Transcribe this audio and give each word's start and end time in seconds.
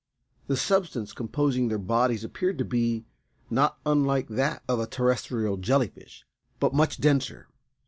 The 0.47 0.57
substance 0.57 1.13
composing 1.13 1.67
their 1.67 1.77
bodies 1.77 2.23
appeared 2.23 2.57
to 2.57 2.65
be 2.65 3.05
not 3.51 3.77
unlike 3.85 4.29
that 4.29 4.63
of 4.67 4.79
a 4.79 4.87
terrestrial 4.87 5.57
jelly 5.57 5.89
fish, 5.89 6.25
but 6.59 6.73
much 6.73 6.97
denser. 6.99 7.47